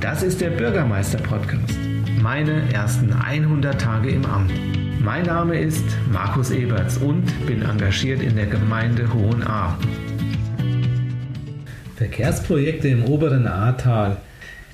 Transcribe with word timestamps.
Das 0.00 0.22
ist 0.22 0.40
der 0.40 0.48
Bürgermeister-Podcast. 0.48 1.76
Meine 2.22 2.72
ersten 2.72 3.12
100 3.12 3.78
Tage 3.78 4.08
im 4.08 4.24
Amt. 4.24 4.50
Mein 4.98 5.26
Name 5.26 5.60
ist 5.60 5.84
Markus 6.10 6.50
Eberts 6.50 6.96
und 6.96 7.26
bin 7.46 7.60
engagiert 7.60 8.22
in 8.22 8.36
der 8.36 8.46
Gemeinde 8.46 9.12
Hohen 9.12 9.42
Ahr. 9.42 9.78
Verkehrsprojekte 11.96 12.88
im 12.88 13.04
oberen 13.04 13.46
Ahrtal. 13.46 14.16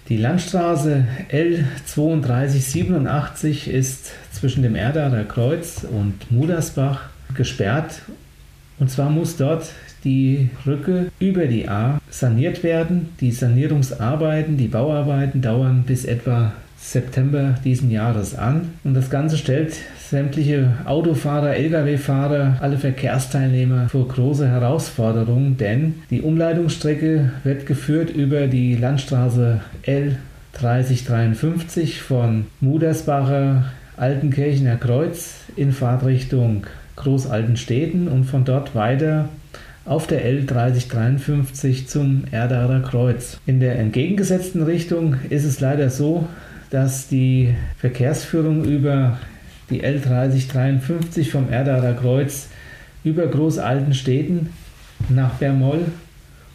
Die 0.09 0.17
Landstraße 0.17 1.09
L3287 1.31 3.69
ist 3.69 4.13
zwischen 4.31 4.63
dem 4.63 4.77
Erdarer 4.77 5.25
Kreuz 5.25 5.83
und 5.83 6.31
Mudersbach 6.31 7.09
gesperrt. 7.35 8.03
Und 8.79 8.91
zwar 8.91 9.11
muss 9.11 9.37
dort 9.37 9.71
die 10.05 10.51
Brücke 10.63 11.11
über 11.19 11.47
die 11.47 11.69
A 11.69 12.01
saniert 12.11 12.63
werden. 12.63 13.11
Die 13.21 13.33
Sanierungsarbeiten, 13.33 14.57
die 14.57 14.69
Bauarbeiten 14.69 15.43
dauern 15.43 15.85
bis 15.87 16.05
etwa 16.05 16.53
September 16.79 17.57
diesen 17.65 17.91
Jahres 17.91 18.37
an. 18.37 18.75
Und 18.85 18.95
das 18.95 19.11
Ganze 19.11 19.37
stellt 19.37 19.77
sämtliche 20.09 20.75
Autofahrer, 20.85 21.57
Lkw-Fahrer, 21.57 22.59
alle 22.61 22.79
Verkehrsteilnehmer 22.79 23.89
vor 23.89 24.07
große 24.07 24.49
Herausforderungen, 24.49 25.57
denn 25.57 25.95
die 26.11 26.23
Umleitungsstrecke 26.23 27.33
wird 27.43 27.67
geführt 27.67 28.11
über 28.11 28.47
die 28.47 28.77
Landstraße 28.77 29.63
L3053 30.55 32.01
von 32.01 32.47
Mudersbacher 32.61 33.65
Altenkirchener 33.97 34.77
Kreuz 34.77 35.37
in 35.57 35.73
Fahrtrichtung 35.73 36.67
Großaltenstädten 36.97 38.09
und 38.09 38.25
von 38.25 38.45
dort 38.45 38.75
weiter 38.75 39.29
auf 39.85 40.07
der 40.07 40.27
L3053 40.27 41.87
zum 41.87 42.25
Erdarer 42.31 42.81
Kreuz. 42.81 43.39
In 43.47 43.61
der 43.61 43.79
entgegengesetzten 43.79 44.63
Richtung 44.63 45.17
ist 45.31 45.45
es 45.45 45.61
leider 45.61 45.91
so, 45.91 46.27
dass 46.71 47.09
die 47.09 47.55
Verkehrsführung 47.79 48.65
über 48.65 49.19
die 49.71 49.85
L3053 49.85 51.31
vom 51.31 51.51
Erdarer 51.51 51.95
Kreuz 51.95 52.49
über 53.05 53.27
Großaltenstädten 53.29 54.51
nach 55.09 55.35
Bermoll 55.35 55.85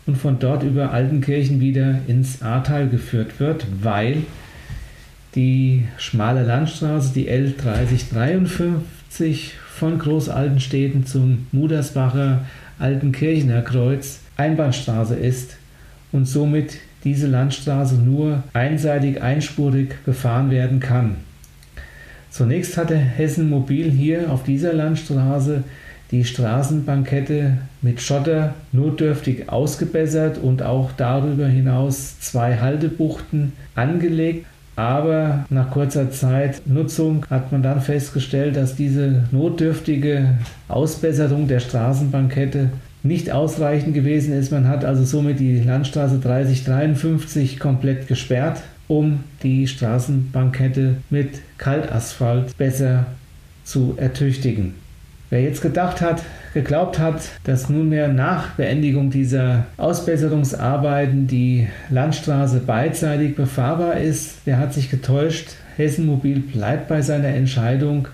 und 0.05 0.17
von 0.17 0.39
dort 0.39 0.63
über 0.63 0.91
Altenkirchen 0.91 1.61
wieder 1.61 1.99
ins 2.07 2.41
Ahrtal 2.41 2.89
geführt 2.89 3.39
wird, 3.39 3.65
weil 3.81 4.23
die 5.35 5.85
schmale 5.97 6.43
Landstraße, 6.43 7.13
die 7.13 7.29
L3053 7.29 8.81
von 9.75 9.99
Großaltenstädten 9.99 11.05
zum 11.05 11.47
Mudersbacher 11.51 12.45
Altenkirchener 12.79 13.61
Kreuz 13.61 14.19
Einbahnstraße 14.37 15.15
ist 15.15 15.57
und 16.11 16.25
somit 16.25 16.77
diese 17.03 17.27
Landstraße 17.27 17.95
nur 17.95 18.43
einseitig 18.53 19.21
einspurig 19.21 19.95
befahren 20.05 20.49
werden 20.49 20.79
kann. 20.79 21.17
Zunächst 22.29 22.77
hatte 22.77 22.95
Hessen 22.95 23.49
Mobil 23.49 23.91
hier 23.91 24.31
auf 24.31 24.43
dieser 24.43 24.73
Landstraße 24.73 25.63
die 26.11 26.25
Straßenbankette 26.25 27.57
mit 27.81 28.01
Schotter 28.01 28.53
notdürftig 28.71 29.49
ausgebessert 29.49 30.37
und 30.37 30.63
auch 30.63 30.91
darüber 30.95 31.47
hinaus 31.47 32.19
zwei 32.19 32.57
Haltebuchten 32.57 33.53
angelegt. 33.75 34.45
Aber 34.81 35.45
nach 35.51 35.69
kurzer 35.69 36.09
Zeit 36.09 36.63
Nutzung 36.65 37.23
hat 37.29 37.51
man 37.51 37.61
dann 37.61 37.81
festgestellt, 37.81 38.55
dass 38.55 38.75
diese 38.75 39.25
notdürftige 39.29 40.39
Ausbesserung 40.69 41.47
der 41.47 41.59
Straßenbankette 41.59 42.71
nicht 43.03 43.31
ausreichend 43.31 43.93
gewesen 43.93 44.33
ist. 44.33 44.51
Man 44.51 44.67
hat 44.67 44.83
also 44.83 45.03
somit 45.03 45.39
die 45.39 45.59
Landstraße 45.59 46.17
3053 46.17 47.59
komplett 47.59 48.07
gesperrt, 48.07 48.63
um 48.87 49.23
die 49.43 49.67
Straßenbankette 49.67 50.95
mit 51.11 51.41
Kaltasphalt 51.59 52.57
besser 52.57 53.05
zu 53.63 53.93
ertüchtigen. 53.97 54.73
Wer 55.31 55.43
jetzt 55.43 55.61
gedacht 55.61 56.01
hat, 56.01 56.23
geglaubt 56.53 56.99
hat, 56.99 57.21
dass 57.45 57.69
nunmehr 57.69 58.09
nach 58.09 58.49
Beendigung 58.55 59.11
dieser 59.11 59.65
Ausbesserungsarbeiten 59.77 61.25
die 61.25 61.69
Landstraße 61.89 62.59
beidseitig 62.59 63.37
befahrbar 63.37 63.95
ist, 63.95 64.45
der 64.45 64.57
hat 64.57 64.73
sich 64.73 64.91
getäuscht. 64.91 65.51
Hessen 65.77 66.05
Mobil 66.05 66.41
bleibt 66.41 66.89
bei 66.89 67.01
seiner 67.01 67.29
Entscheidung 67.29 68.09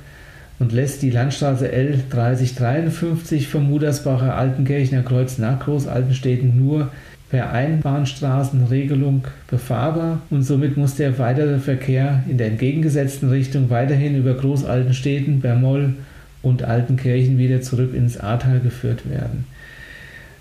und 0.60 0.74
lässt 0.74 1.02
die 1.02 1.10
Landstraße 1.10 1.68
L3053 1.68 3.48
vom 3.48 3.68
Mudersbacher 3.68 4.36
Altenkirchener 4.36 5.02
Kreuz 5.02 5.40
nach 5.40 5.60
Großaltenstädten 5.60 6.56
nur 6.56 6.92
per 7.32 7.52
Einbahnstraßenregelung 7.52 9.24
befahrbar 9.50 10.22
und 10.30 10.44
somit 10.44 10.78
muss 10.78 10.94
der 10.94 11.18
weitere 11.18 11.58
Verkehr 11.58 12.22
in 12.30 12.38
der 12.38 12.46
entgegengesetzten 12.46 13.30
Richtung 13.30 13.72
weiterhin 13.72 14.16
über 14.16 14.36
Großaltenstädten, 14.36 15.42
Bermoll 15.42 15.96
und 16.42 16.64
Altenkirchen 16.64 17.38
wieder 17.38 17.62
zurück 17.62 17.94
ins 17.94 18.20
Ahrtal 18.20 18.60
geführt 18.60 19.10
werden. 19.10 19.46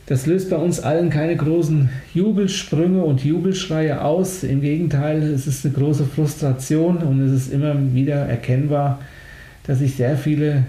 Das 0.07 0.27
löst 0.27 0.51
bei 0.51 0.57
uns 0.57 0.79
allen 0.79 1.11
keine 1.11 1.35
großen 1.35 1.89
Jubelsprünge 2.15 3.03
und 3.03 3.25
Jubelschreie 3.25 4.03
aus. 4.03 4.45
Im 4.45 4.61
Gegenteil, 4.61 5.21
es 5.23 5.49
ist 5.49 5.65
eine 5.65 5.75
große 5.75 6.05
Frustration 6.05 6.99
und 6.99 7.21
es 7.23 7.33
ist 7.33 7.53
immer 7.53 7.75
wieder 7.93 8.15
erkennbar, 8.15 9.01
dass 9.65 9.81
sich 9.81 9.97
sehr 9.97 10.17
viele 10.17 10.63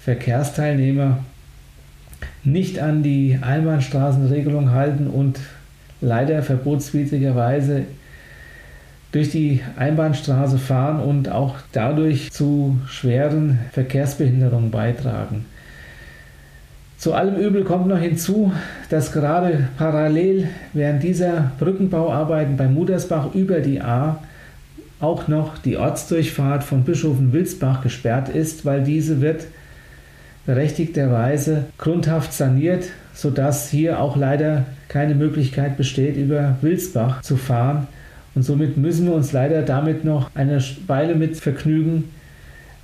Verkehrsteilnehmer 0.00 1.24
nicht 2.44 2.78
an 2.78 3.02
die 3.02 3.38
Einbahnstraßenregelung 3.40 4.70
halten 4.70 5.08
und 5.08 5.40
leider 6.00 6.42
verbotswidrigerweise 6.42 7.82
durch 9.14 9.30
die 9.30 9.60
Einbahnstraße 9.76 10.58
fahren 10.58 10.98
und 10.98 11.28
auch 11.28 11.54
dadurch 11.70 12.32
zu 12.32 12.78
schweren 12.88 13.60
Verkehrsbehinderungen 13.70 14.72
beitragen. 14.72 15.44
Zu 16.98 17.14
allem 17.14 17.36
Übel 17.36 17.62
kommt 17.62 17.86
noch 17.86 18.00
hinzu, 18.00 18.50
dass 18.90 19.12
gerade 19.12 19.68
parallel 19.78 20.48
während 20.72 21.04
dieser 21.04 21.52
Brückenbauarbeiten 21.60 22.56
bei 22.56 22.66
Mudersbach 22.66 23.34
über 23.34 23.60
die 23.60 23.80
A 23.80 24.18
auch 24.98 25.28
noch 25.28 25.58
die 25.58 25.76
Ortsdurchfahrt 25.76 26.64
von 26.64 26.82
Bischofenwilsbach 26.82 27.82
gesperrt 27.82 28.30
ist, 28.30 28.64
weil 28.64 28.82
diese 28.82 29.20
wird 29.20 29.46
berechtigterweise 30.44 31.66
grundhaft 31.78 32.32
saniert, 32.32 32.86
sodass 33.12 33.70
hier 33.70 34.00
auch 34.00 34.16
leider 34.16 34.64
keine 34.88 35.14
Möglichkeit 35.14 35.76
besteht, 35.76 36.16
über 36.16 36.56
Wilsbach 36.62 37.22
zu 37.22 37.36
fahren. 37.36 37.86
Und 38.34 38.42
somit 38.42 38.76
müssen 38.76 39.06
wir 39.06 39.14
uns 39.14 39.32
leider 39.32 39.62
damit 39.62 40.04
noch 40.04 40.30
eine 40.34 40.62
Weile 40.86 41.14
mit 41.14 41.36
vergnügen, 41.36 42.10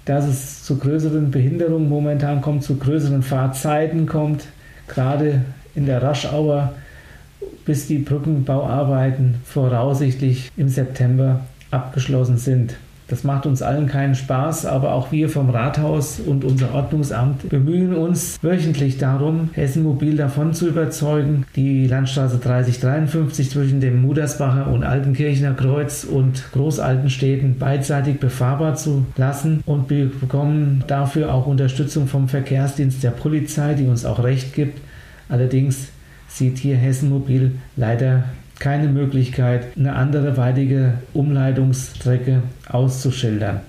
dass 0.05 0.27
es 0.27 0.63
zu 0.63 0.79
größeren 0.79 1.31
Behinderungen 1.31 1.89
momentan 1.89 2.41
kommt, 2.41 2.63
zu 2.63 2.77
größeren 2.77 3.23
Fahrzeiten 3.23 4.07
kommt, 4.07 4.47
gerade 4.89 5.43
in 5.75 5.87
der 5.87 6.03
Raschauer, 6.03 6.73
bis 7.65 7.87
die 7.87 7.99
Brückenbauarbeiten 7.99 9.37
voraussichtlich 9.45 10.51
im 10.57 10.69
September 10.69 11.41
abgeschlossen 11.71 12.39
sind. 12.39 12.75
Das 13.11 13.25
macht 13.25 13.45
uns 13.45 13.61
allen 13.61 13.89
keinen 13.89 14.15
Spaß, 14.15 14.67
aber 14.67 14.93
auch 14.95 15.11
wir 15.11 15.29
vom 15.29 15.51
Rathaus 15.51 16.21
und 16.21 16.45
unser 16.45 16.73
Ordnungsamt 16.73 17.49
bemühen 17.49 17.93
uns 17.93 18.39
wöchentlich 18.41 18.99
darum, 18.99 19.51
Hessen 19.53 19.83
Mobil 19.83 20.17
davon 20.17 20.55
zu 20.55 20.69
überzeugen, 20.69 21.45
die 21.57 21.89
Landstraße 21.89 22.39
3053 22.39 23.51
zwischen 23.51 23.81
dem 23.81 24.01
Mudersbacher 24.01 24.69
und 24.69 24.85
Altenkirchener 24.85 25.55
Kreuz 25.55 26.05
und 26.05 26.53
Großaltenstädten 26.53 27.59
beidseitig 27.59 28.21
befahrbar 28.21 28.77
zu 28.77 29.05
lassen 29.17 29.65
und 29.67 29.91
wir 29.91 30.09
bekommen 30.09 30.85
dafür 30.87 31.35
auch 31.35 31.49
Unterstützung 31.49 32.07
vom 32.07 32.29
Verkehrsdienst 32.29 33.03
der 33.03 33.11
Polizei, 33.11 33.75
die 33.75 33.89
uns 33.89 34.05
auch 34.05 34.23
Recht 34.23 34.55
gibt. 34.55 34.81
Allerdings 35.29 35.89
sieht 36.29 36.59
hier 36.59 36.77
Hessen 36.77 37.11
Mobil 37.11 37.57
leider 37.75 38.23
keine 38.61 38.89
Möglichkeit, 38.89 39.77
eine 39.77 39.97
anderweitige 39.97 40.95
Umleitungsstrecke 41.13 42.43
auszuschildern. 42.69 43.61